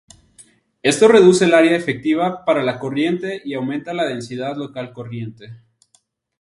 [0.81, 5.61] Esto reduce el área efectiva para la corriente y aumenta la densidad local corriente.